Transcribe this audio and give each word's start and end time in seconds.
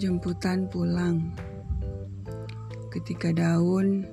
Jemputan 0.00 0.64
pulang. 0.72 1.28
Ketika 2.88 3.36
daun 3.36 4.08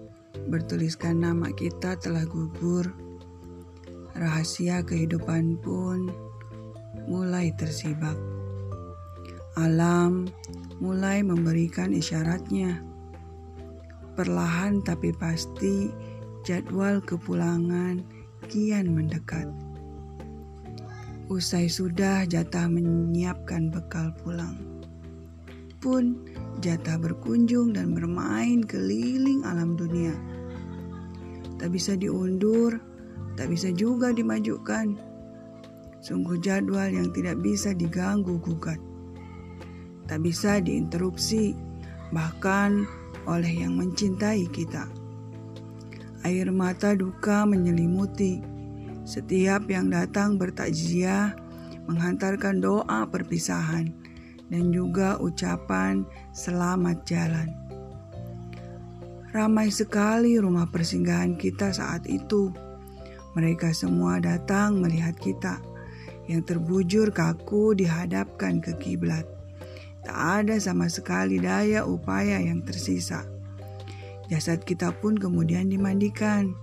bertuliskan 0.52 1.24
nama 1.24 1.48
kita 1.56 1.96
telah 1.96 2.28
gugur, 2.28 2.92
rahasia 4.12 4.84
kehidupan 4.84 5.56
pun 5.64 6.12
mulai 7.08 7.56
tersibak. 7.56 8.20
Alam 9.56 10.28
mulai 10.84 11.24
memberikan 11.24 11.96
isyaratnya. 11.96 12.84
Perlahan 14.20 14.84
tapi 14.84 15.16
pasti 15.16 15.88
jadwal 16.44 17.00
kepulangan 17.00 18.04
kian 18.52 18.92
mendekat. 18.92 19.48
Usai 21.32 21.72
sudah 21.72 22.28
jatah 22.28 22.68
menyiapkan 22.68 23.72
bekal 23.72 24.12
pulang. 24.20 24.77
Pun 25.78 26.26
jatah 26.58 26.98
berkunjung 26.98 27.78
dan 27.78 27.94
bermain 27.94 28.66
keliling 28.66 29.46
alam 29.46 29.78
dunia. 29.78 30.14
Tak 31.62 31.70
bisa 31.74 31.94
diundur, 31.94 32.82
tak 33.38 33.54
bisa 33.54 33.70
juga 33.70 34.10
dimajukan. 34.10 34.98
Sungguh 36.02 36.42
jadwal 36.42 36.90
yang 36.90 37.14
tidak 37.14 37.42
bisa 37.46 37.74
diganggu 37.74 38.42
gugat. 38.42 38.82
Tak 40.10 40.24
bisa 40.24 40.58
diinterupsi, 40.64 41.54
bahkan 42.10 42.88
oleh 43.28 43.66
yang 43.66 43.76
mencintai 43.76 44.48
kita. 44.50 44.88
Air 46.26 46.50
mata 46.50 46.98
duka 46.98 47.46
menyelimuti 47.46 48.42
setiap 49.08 49.72
yang 49.72 49.88
datang 49.88 50.36
bertakziah 50.36 51.32
menghantarkan 51.88 52.60
doa 52.60 53.08
perpisahan 53.08 54.07
dan 54.48 54.72
juga 54.72 55.20
ucapan 55.20 56.08
selamat 56.32 56.98
jalan. 57.08 57.50
Ramai 59.36 59.70
sekali 59.70 60.40
rumah 60.40 60.66
persinggahan 60.72 61.36
kita 61.36 61.76
saat 61.76 62.08
itu. 62.08 62.50
Mereka 63.38 63.70
semua 63.70 64.18
datang 64.18 64.82
melihat 64.82 65.14
kita 65.20 65.62
yang 66.26 66.42
terbujur 66.42 67.14
kaku 67.14 67.78
dihadapkan 67.78 68.58
ke 68.64 68.74
kiblat. 68.82 69.28
Tak 70.02 70.18
ada 70.44 70.56
sama 70.58 70.88
sekali 70.88 71.38
daya 71.38 71.84
upaya 71.84 72.40
yang 72.40 72.64
tersisa. 72.64 73.28
Jasad 74.32 74.64
kita 74.64 74.92
pun 74.92 75.16
kemudian 75.16 75.70
dimandikan 75.72 76.56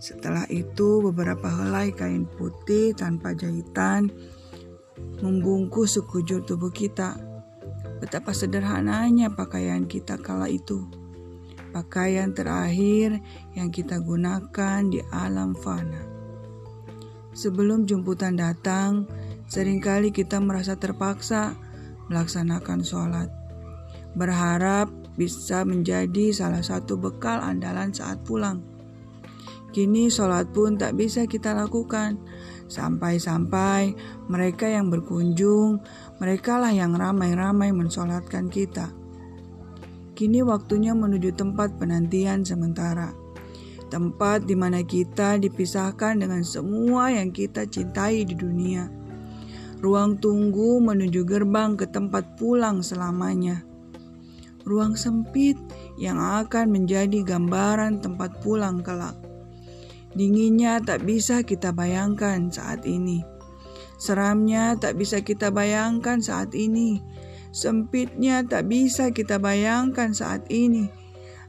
setelah 0.00 0.44
itu 0.52 1.00
beberapa 1.00 1.48
helai 1.48 1.94
kain 1.94 2.28
putih 2.28 2.92
tanpa 2.92 3.32
jahitan 3.32 4.12
membungkus 5.22 5.96
sekujur 5.98 6.44
tubuh 6.44 6.70
kita. 6.70 7.16
Betapa 7.98 8.34
sederhananya 8.36 9.32
pakaian 9.32 9.88
kita 9.88 10.20
kala 10.20 10.50
itu. 10.50 10.84
Pakaian 11.74 12.30
terakhir 12.30 13.18
yang 13.58 13.74
kita 13.74 13.98
gunakan 13.98 14.80
di 14.86 15.02
alam 15.10 15.58
fana. 15.58 16.06
Sebelum 17.34 17.82
jemputan 17.82 18.38
datang, 18.38 19.10
sering 19.50 19.82
kali 19.82 20.14
kita 20.14 20.38
merasa 20.38 20.78
terpaksa 20.78 21.58
melaksanakan 22.06 22.80
sholat. 22.86 23.28
Berharap 24.14 24.86
bisa 25.18 25.66
menjadi 25.66 26.30
salah 26.30 26.62
satu 26.62 26.94
bekal 26.94 27.42
andalan 27.42 27.90
saat 27.90 28.22
pulang. 28.22 28.62
Kini 29.74 30.06
sholat 30.06 30.54
pun 30.54 30.78
tak 30.78 30.94
bisa 30.94 31.26
kita 31.26 31.50
lakukan. 31.50 32.22
Sampai-sampai 32.74 33.94
mereka 34.26 34.66
yang 34.66 34.90
berkunjung, 34.90 35.78
merekalah 36.18 36.74
yang 36.74 36.98
ramai-ramai 36.98 37.70
mensolatkan 37.70 38.50
kita. 38.50 38.90
Kini 40.18 40.42
waktunya 40.42 40.90
menuju 40.90 41.38
tempat 41.38 41.78
penantian 41.78 42.42
sementara. 42.42 43.14
Tempat 43.94 44.50
di 44.50 44.58
mana 44.58 44.82
kita 44.82 45.38
dipisahkan 45.38 46.18
dengan 46.18 46.42
semua 46.42 47.14
yang 47.14 47.30
kita 47.30 47.62
cintai 47.62 48.26
di 48.26 48.34
dunia. 48.34 48.90
Ruang 49.78 50.18
tunggu 50.18 50.82
menuju 50.82 51.22
gerbang 51.22 51.78
ke 51.78 51.86
tempat 51.86 52.34
pulang 52.34 52.82
selamanya. 52.82 53.62
Ruang 54.66 54.98
sempit 54.98 55.54
yang 55.94 56.18
akan 56.18 56.74
menjadi 56.74 57.22
gambaran 57.22 58.02
tempat 58.02 58.42
pulang 58.42 58.82
kelak. 58.82 59.23
Dinginnya 60.14 60.78
tak 60.78 61.02
bisa 61.02 61.42
kita 61.42 61.74
bayangkan 61.74 62.46
saat 62.46 62.86
ini. 62.86 63.26
Seramnya 63.98 64.78
tak 64.78 64.94
bisa 64.94 65.26
kita 65.26 65.50
bayangkan 65.50 66.22
saat 66.22 66.54
ini. 66.54 67.02
Sempitnya 67.50 68.46
tak 68.46 68.70
bisa 68.70 69.10
kita 69.10 69.42
bayangkan 69.42 70.14
saat 70.14 70.46
ini. 70.54 70.86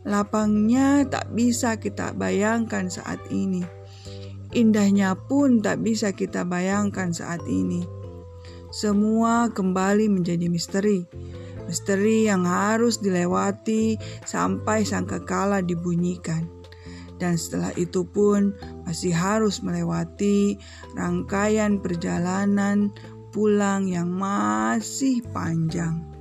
Lapangnya 0.02 1.06
tak 1.06 1.30
bisa 1.38 1.78
kita 1.78 2.18
bayangkan 2.18 2.90
saat 2.90 3.22
ini. 3.30 3.62
Indahnya 4.58 5.14
pun 5.14 5.62
tak 5.62 5.86
bisa 5.86 6.14
kita 6.18 6.42
bayangkan 6.42 7.14
saat 7.14 7.46
ini. 7.46 7.86
Semua 8.74 9.54
kembali 9.54 10.10
menjadi 10.10 10.50
misteri. 10.50 11.06
Misteri 11.70 12.26
yang 12.26 12.50
harus 12.50 12.98
dilewati 12.98 13.98
sampai 14.26 14.86
sangkakala 14.86 15.62
dibunyikan 15.62 16.55
dan 17.20 17.36
setelah 17.40 17.72
itu 17.76 18.04
pun 18.04 18.56
masih 18.88 19.12
harus 19.12 19.60
melewati 19.64 20.60
rangkaian 20.96 21.80
perjalanan 21.80 22.92
pulang 23.36 23.92
yang 23.92 24.08
masih 24.08 25.20
panjang. 25.36 26.15